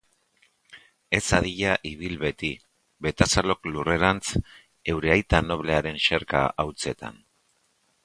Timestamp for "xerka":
6.11-6.47